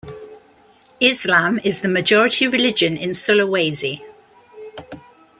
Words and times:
Islam 0.99 1.59
is 1.63 1.81
the 1.81 1.87
majority 1.87 2.47
religion 2.47 2.97
in 2.97 3.11
Sulawesi. 3.11 4.01